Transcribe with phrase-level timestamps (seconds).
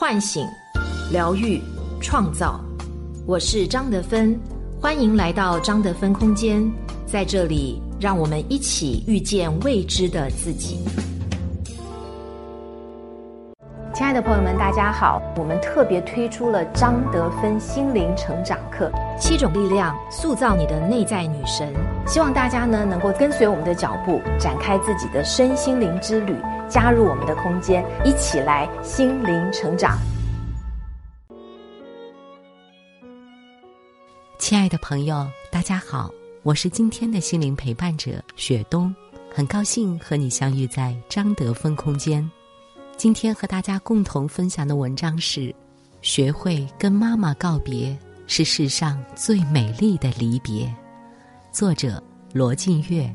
[0.00, 0.48] 唤醒、
[1.12, 1.60] 疗愈、
[2.00, 2.58] 创造。
[3.26, 4.34] 我是张德芬，
[4.80, 6.66] 欢迎来到张德芬空间，
[7.04, 10.78] 在这里，让我们一起遇见未知的自己。
[13.92, 15.20] 亲爱的朋友们，大家好！
[15.36, 18.90] 我们特别推出了张德芬心灵成长课，
[19.20, 21.72] 七种力量塑造你的内在女神。
[22.06, 26.34] 希望大家呢能够跟随我们的脚步，展开自己的身心灵之旅，
[26.70, 29.98] 加入我们的空间，一起来心灵成长。
[34.38, 36.10] 亲爱的朋友，大家好，
[36.42, 38.92] 我是今天的心灵陪伴者雪冬，
[39.32, 42.28] 很高兴和你相遇在张德芬空间。
[42.96, 45.54] 今天和大家共同分享的文章是：
[46.00, 47.96] 学会跟妈妈告别
[48.32, 50.72] 是世上最美丽的离别。
[51.50, 52.00] 作者
[52.32, 53.12] 罗晋月。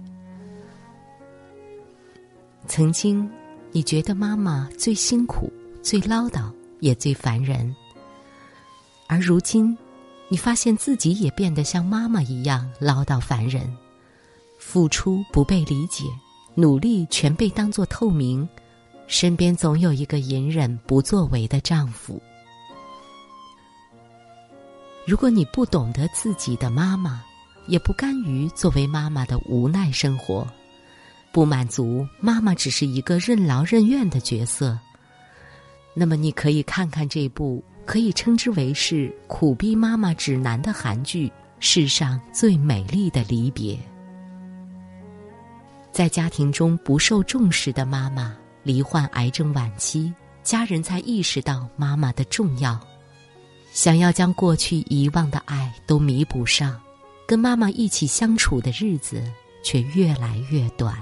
[2.68, 3.32] 曾经，
[3.72, 5.50] 你觉得妈妈最辛苦、
[5.82, 6.52] 最唠叨，
[6.82, 7.74] 也最烦人。
[9.08, 9.76] 而如今，
[10.28, 13.74] 你发现自己也变得像妈妈一样唠叨烦人，
[14.60, 16.04] 付出不被理解，
[16.56, 18.46] 努力全被当作透明。
[19.08, 22.22] 身边总有一个隐忍不作为的丈夫。
[25.06, 27.24] 如果你不懂得自己的妈妈，
[27.68, 30.48] 也不甘于作为妈妈的无奈生活，
[31.32, 34.78] 不满足妈妈只是一个任劳任怨的角色，
[35.94, 41.28] 那么你可以看看这部可以称之为是“苦逼妈妈指南”的韩剧
[41.60, 43.76] 《世上最美丽的离别》。
[45.92, 48.36] 在家庭中不受重视的妈妈。
[48.64, 50.12] 罹患癌症晚期，
[50.42, 52.80] 家人才意识到妈妈的重要，
[53.76, 56.80] 想要将过去遗忘的爱都弥补上，
[57.28, 59.22] 跟妈妈一起相处的日子
[59.66, 60.96] 却越来越短。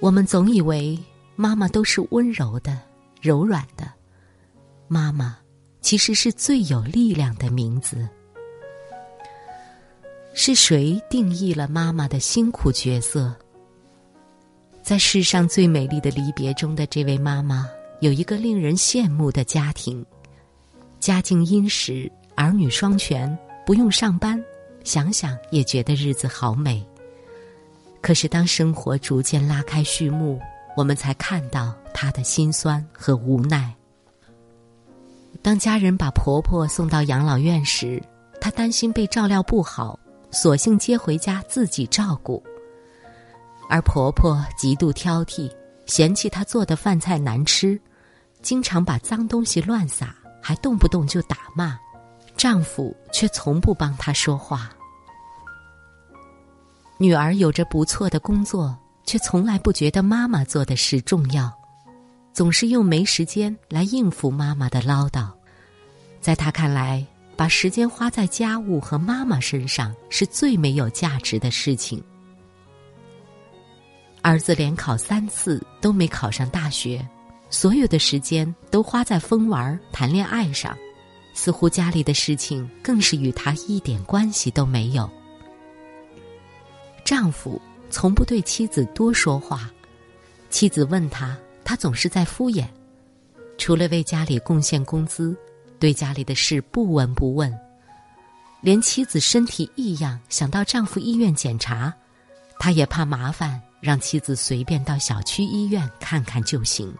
[0.00, 0.98] 我们总以为
[1.36, 2.80] 妈妈都是温柔的、
[3.20, 3.86] 柔软的，
[4.88, 5.36] 妈妈
[5.82, 8.08] 其实是最有力量的名字。
[10.32, 13.36] 是谁定义了妈妈的辛苦角色？
[14.82, 17.68] 在世上最美丽的离别中的这位妈妈，
[18.00, 20.04] 有一个令人羡慕的家庭，
[21.02, 23.36] 家境殷实，儿女双全，
[23.66, 24.40] 不用上班，
[24.84, 26.80] 想想也觉得日子好美。
[28.00, 30.40] 可是当生活逐渐拉开序幕，
[30.76, 33.74] 我们才看到她的辛酸和无奈。
[35.42, 38.00] 当家人把婆婆送到养老院时，
[38.40, 39.98] 她担心被照料不好，
[40.30, 42.40] 索性接回家自己照顾。
[43.68, 45.50] 而婆婆极度挑剔，
[45.84, 47.76] 嫌弃她做的饭菜难吃，
[48.40, 51.78] 经常把脏东西乱撒，还动不动就打骂。
[52.36, 54.70] 丈夫却从不帮她说话。
[56.98, 61.52] 女儿有着不错的工作，却从来不觉得妈妈做的事重要，
[62.32, 65.30] 总是用没时间来应付妈妈的唠叨。
[66.20, 67.04] 在她看来，
[67.36, 72.02] 把时间花在家务和妈妈身上是最没有价值的事情。
[74.22, 77.06] 儿子连考三次都没考上大学，
[77.52, 80.76] 所有的时间都花在疯玩、谈恋爱上，
[81.34, 85.08] 似乎家里的事情更是与他一点关系都没有。
[87.04, 87.60] 丈夫
[87.90, 89.70] 从不对妻子多说话，
[90.48, 92.66] 妻子问他，他总是在敷衍，
[93.58, 95.36] 除了为家里贡献工资，
[95.78, 97.54] 对家里的事不闻不问，
[98.62, 101.92] 连妻子身体异样想到丈夫医院检查，
[102.58, 103.60] 他也怕麻烦。
[103.82, 106.94] 让妻子随便到小区医院看看就行。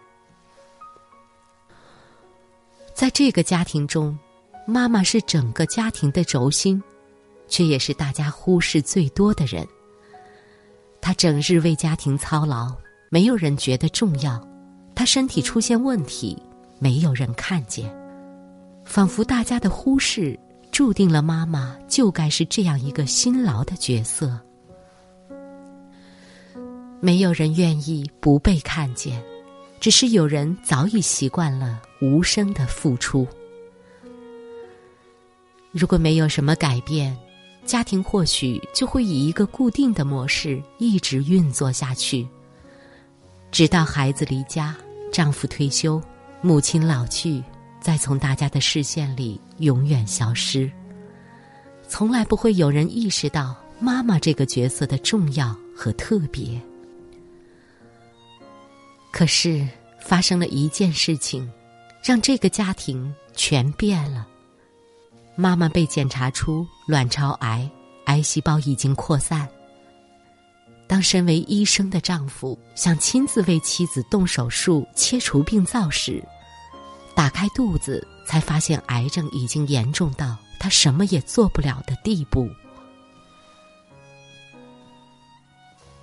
[3.02, 4.16] 在这个家庭中，
[4.64, 6.80] 妈妈是整个家庭的轴心，
[7.48, 9.66] 却也是大家忽视最多的人。
[11.00, 12.72] 她整日为家庭操劳，
[13.10, 14.38] 没有人觉得重要；
[14.94, 16.40] 她身体出现问题，
[16.78, 17.92] 没有人看见。
[18.84, 20.38] 仿佛大家的忽视，
[20.70, 24.38] 注定了妈妈就该是这样一个辛劳的角色。
[27.00, 29.20] 没有人愿意不被看见，
[29.82, 33.26] 只是有人早已习惯了无声的付出。
[35.72, 37.18] 如果没有什么改变，
[37.64, 42.24] 家庭或许就会以一个固定的模式一直运作下去，
[43.50, 44.72] 直到孩子离家、
[45.10, 46.00] 丈夫退休、
[46.40, 47.42] 母亲老去，
[47.80, 50.70] 再从大家的视线里永远消失。
[51.88, 56.60] 从来不会有人意识到妈妈这个角色的重要和特别。
[59.12, 59.68] 可是，
[60.00, 61.48] 发生了一件事情，
[62.02, 64.26] 让这个家庭全变了。
[65.36, 67.70] 妈妈被检查出卵巢癌，
[68.06, 69.46] 癌细胞已经扩散。
[70.88, 76.22] 当身为医生的丈夫想亲自为妻子动手术切除病灶时，
[77.14, 82.48] 打开肚子，才发现癌症已经严重到他什么也做不了的地步。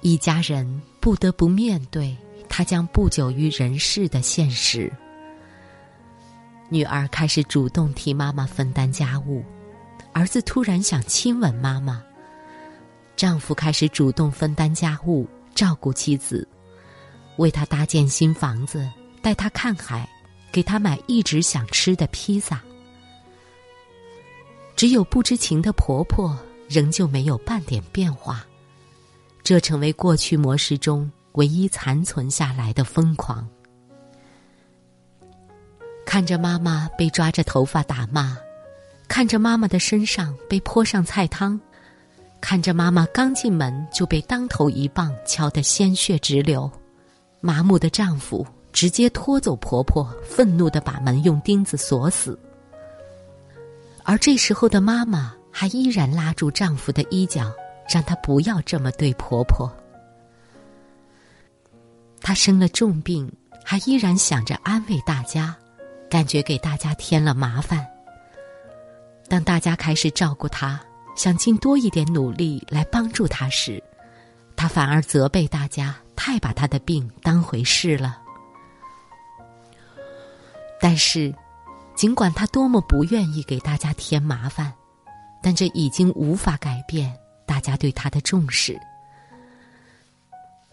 [0.02, 2.16] 一家人不得不面对
[2.60, 4.92] 他将不久于人世的现实。
[6.68, 9.46] 女儿开始主动替妈妈分担家务，
[10.12, 12.04] 儿子突然想亲吻妈妈。
[13.16, 15.26] 丈夫开始主动分担家务，
[15.56, 16.46] 照顾妻子，
[17.38, 18.86] 为她搭建新房子，
[19.22, 20.06] 带她看海，
[20.52, 22.62] 给她买一直想吃的披萨。
[24.76, 28.46] 只有不知情的婆婆仍旧没有半点变化，
[29.44, 31.10] 这成为过去模式中
[31.40, 33.48] 唯一残存下来的疯狂。
[36.06, 38.38] 看着妈妈被抓着头发打骂，
[39.08, 41.58] 看着妈妈的身上被泼上菜汤，
[42.42, 46.70] 看着妈妈刚进门就被当头一棒敲得鲜血直流，
[47.40, 52.38] 麻木的丈夫直接拖走婆婆，愤怒的把门用钉子锁死。
[54.04, 57.50] 而这时候的妈妈还依然拉住丈夫的衣角，
[57.88, 59.72] 让他不要这么对婆婆。
[62.22, 63.32] 他生了重病，
[63.64, 65.56] 还依然想着安慰大家。
[66.10, 67.86] 感觉给大家添了麻烦。
[69.28, 70.82] 当大家开始照顾他，
[71.16, 73.80] 想尽多一点努力来帮助他时，
[74.56, 78.18] 他反而责备大家太把他的病当回事了。
[80.82, 81.32] 但是，
[81.94, 84.74] 尽管他多么不愿意给大家添麻烦，
[85.44, 88.80] 但这已经无法改变大家对他的重视。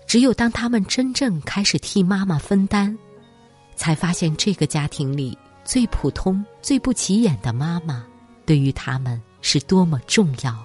[0.06, 2.96] 只有当他们真正开始替妈妈分担。
[3.74, 8.06] 才发现，这个家庭里最普通、最不起眼的妈妈，
[8.46, 10.56] 对于他们是多么重要。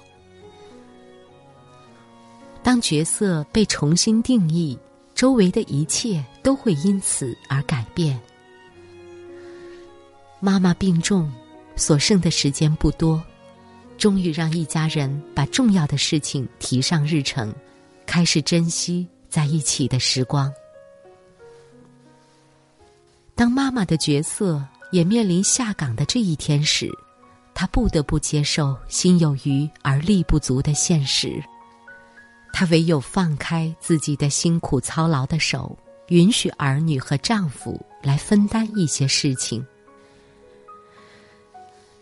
[2.64, 4.78] 当角色被重新定义，
[5.14, 8.18] 周围的一切都会因此而改变。
[10.40, 11.30] 妈妈病重，
[11.76, 13.22] 所剩的时间不多，
[13.98, 17.54] 终于让一家人把重要的事情提上日程，
[18.06, 20.54] 开始珍惜在一起的时光。
[23.34, 26.92] 当妈妈的角色也面临下岗的这一天时，
[27.56, 31.42] 她不得不接受心有余而力不足的现实。
[32.54, 35.76] 她唯有放开自己的辛苦操劳的手，
[36.10, 39.66] 允许儿女和丈夫来分担一些事情。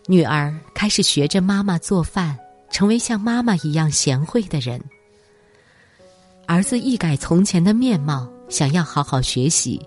[0.06, 2.36] 女儿开始学着妈妈做饭，
[2.70, 4.82] 成为像妈妈一样贤惠的人。
[6.50, 9.80] 儿子一改从前的面貌，想要好好学习。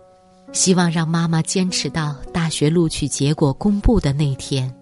[0.54, 4.74] 希望让妈妈坚持到大学录取结果公布的那天。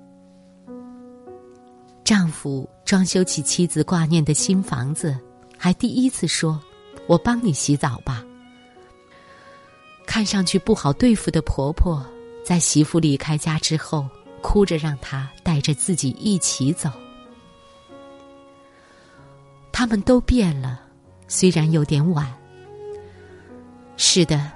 [2.04, 5.18] 丈夫装修起妻子挂念的新房子，
[5.58, 6.62] 还第一次说
[7.10, 8.24] ：“我帮你洗澡吧。”
[10.06, 12.06] 看上去不好对付的婆婆，
[12.46, 14.06] 在媳妇离开家之后，
[14.40, 16.92] 哭着让她带着自己一起走。
[19.72, 20.80] 他们都变了，
[21.32, 22.28] 虽然有点晚。
[23.96, 24.52] 是的。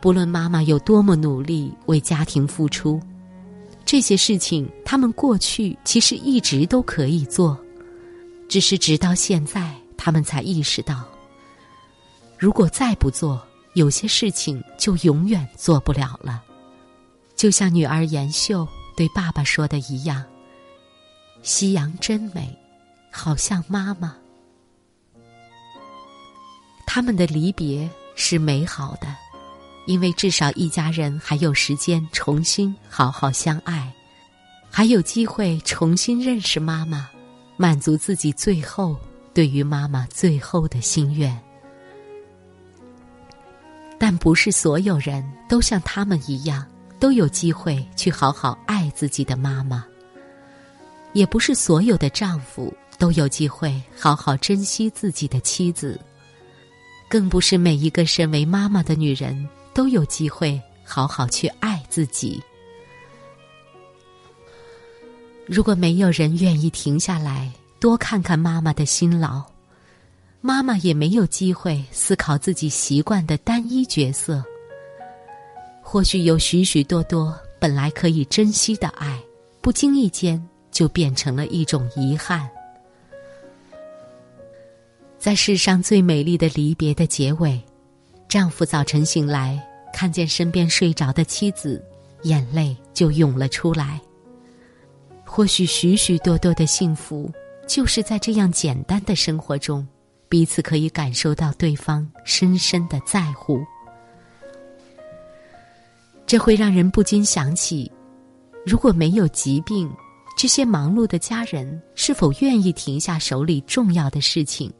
[0.00, 2.98] 不论妈妈有多么努力为家庭付出，
[3.84, 7.58] 这些事情他们过去其实一直都可以做，
[8.48, 11.04] 只是直到现在，他们才意识到，
[12.38, 13.44] 如果再不做，
[13.74, 16.44] 有些事情就永远做不了了。
[17.34, 18.66] 就像女儿妍秀
[18.96, 20.24] 对爸爸说的一样
[21.42, 22.56] ：“夕阳真美，
[23.10, 24.16] 好像妈妈。”
[26.90, 29.14] 他们的离别是美好的。
[29.86, 33.92] 因为至少一家人还有时间重新好好相爱，
[34.70, 37.08] 还有机会重新认识妈妈，
[37.58, 38.96] 满足自己最后
[39.32, 41.38] 对于妈妈最后的心愿。
[43.98, 46.66] 但不是所有人都像他们一样
[46.98, 49.84] 都有机会去好好爱自己的妈妈，
[51.12, 55.98] 也不是所有的丈夫都有机会好好珍惜自己的妻子，
[57.08, 59.48] 更不是每一个身为妈妈的女人。
[59.78, 62.42] 都有机会好好去爱自己。
[65.46, 67.48] 如果没有人愿意停下来
[67.78, 69.44] 多看看妈妈的辛劳，
[70.40, 74.42] 妈妈也没有机会思考自己习惯的单一角色。
[75.80, 79.16] 或许有许许多多本来可以珍惜的爱，
[79.60, 82.50] 不经意间就变成了一种遗憾。
[85.18, 87.60] 在世上最美丽的离别的结尾，
[88.28, 89.60] 丈夫早晨醒来。
[89.92, 91.82] 看见身边睡着的妻子，
[92.22, 94.00] 眼泪就涌了出来。
[95.24, 97.28] 或许许许多多的幸福，
[97.66, 99.84] 就是在这样简单的生活中，
[100.28, 103.60] 彼此可以感受到对方深深的在乎。
[106.26, 107.90] 这会让人不禁想起：
[108.64, 109.90] 如果没有疾病，
[110.36, 114.72] 这些忙碌的家人是否愿意停下手里重要的事情，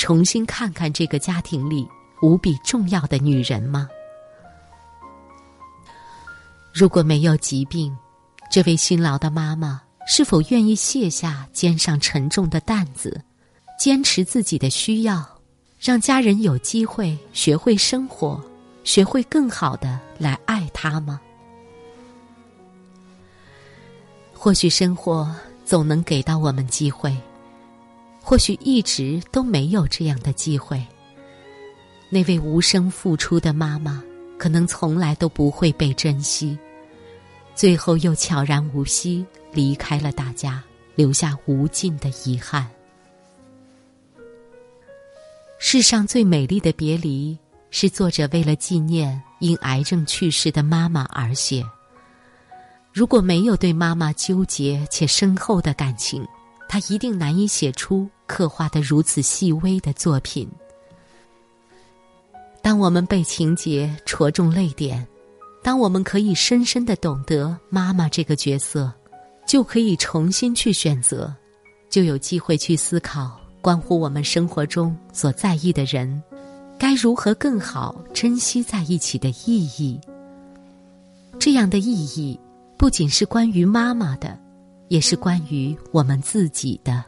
[0.00, 1.86] 重新看看这个家庭里
[2.22, 3.86] 无比重要的女人吗？
[6.72, 7.94] 如果没有疾病，
[8.50, 13.22] 这位辛劳的妈妈是否愿意卸下肩上沉重的担子，
[13.78, 15.22] 坚持自己的需要，
[15.78, 18.42] 让家人有机会学会生活，
[18.84, 21.20] 学会更好的来爱她吗？
[24.32, 25.30] 或许生活
[25.66, 27.14] 总能给到我们机会，
[28.20, 30.84] 或许一直都没有这样的机会。
[32.08, 34.02] 那位无声付出的妈妈，
[34.38, 36.58] 可能从来都不会被珍惜，
[37.54, 40.62] 最后又悄然无息离开了大家，
[40.94, 42.68] 留下无尽的遗憾。
[45.58, 47.38] 世上最美丽的别离，
[47.70, 51.64] 是作者为了纪念因癌症去世的妈妈而写。
[52.92, 56.26] 如果没有对妈妈纠结且深厚的感情，
[56.70, 60.48] 他一定难以写出刻画的如此细微的作品。
[62.62, 65.04] 当我们被情节戳中泪点，
[65.64, 68.88] 当我们可以深深的懂得妈妈这个角色，
[69.44, 71.34] 就可以重新去选择，
[71.88, 76.22] 就有机会去思考关乎我们生活中所在意的人，
[76.78, 80.00] 该如何更好珍惜在一起的意义。
[81.40, 82.38] 这样的意义。
[82.76, 84.38] 不仅是关于妈妈的，
[84.90, 87.04] 也是关于我们自己的。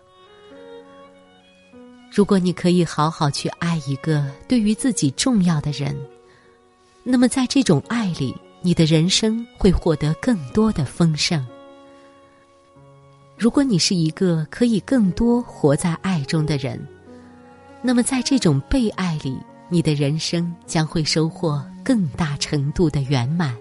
[2.15, 5.97] 如果你可以好好去爱一个对于自己重要的人，
[7.03, 11.45] 那么在这种爱里，你的人生会获得更多的丰盛。
[13.37, 16.81] 如果你是一个可以更多活在爱中的人，
[17.83, 19.37] 那么在这种被爱里，
[19.69, 23.57] 你的人生将会收获更大程度的圆满。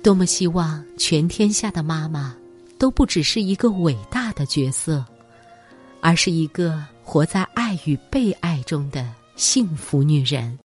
[0.00, 2.34] 多么希望全天下的妈妈
[2.78, 5.04] 都不只是一个伟大的角色，
[6.00, 10.56] 而是一个活在爱与被爱中的幸福女人。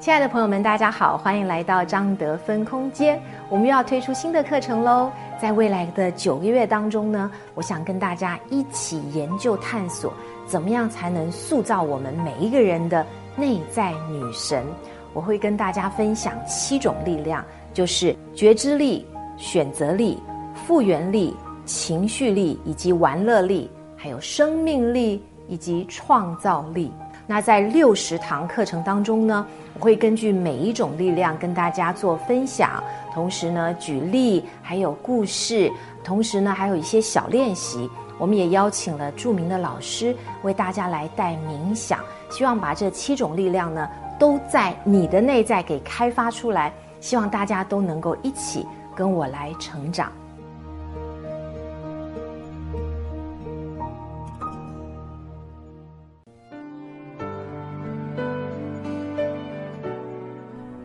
[0.00, 3.20] 亲爱的朋友们，大家好，欢迎来到张德芬空间。
[3.48, 5.10] 我们又要推出新的课程喽！
[5.40, 10.12] 在未来的九个月当中呢，我想跟大家一起研究探索，
[10.46, 14.66] 怎么样才能塑造我们每一个人的内在女神。
[15.16, 17.42] 我会跟大家分享七种力量，
[17.72, 19.06] 就是觉知力、
[19.38, 20.18] 选择力、
[20.54, 26.92] 复原力、情绪力以及玩乐力，还有生命力以及创造力。
[27.26, 35.72] 那在六十堂课程当中呢，我会根据每一种力量跟大家做分享，同时呢举例，还有故事，
[36.04, 37.88] 同时呢还有一些小练习。
[38.18, 43.88] 我们也邀请了著名的老师为大家来带冥想，希望把这七种力量呢。
[44.18, 50.10] 都在你的内在给开发出来，希望大家都能够一起跟我来成长。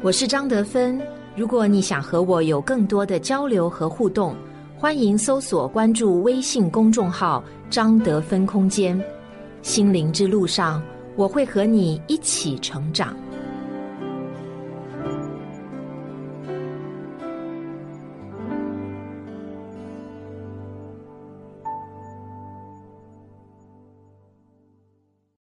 [0.03, 0.99] 我是张德芬，
[1.35, 4.35] 如果你想和我有更多的交流和互动，
[4.75, 8.99] 欢迎搜索关注微信公众号“张德芬空间”。
[9.61, 10.81] 心灵之路上。
[11.21, 13.15] 我会和你一起成长。